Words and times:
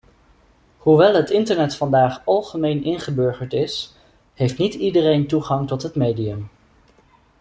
Hoewel 0.77 1.15
het 1.15 1.29
internet 1.29 1.75
vandaag 1.75 2.25
algemeen 2.25 2.83
ingeburgerd 2.83 3.53
is, 3.53 3.93
heeft 4.33 4.57
niet 4.57 4.73
iedereen 4.73 5.27
toegang 5.27 5.67
tot 5.67 5.81
het 5.81 5.95
medium. 5.95 6.49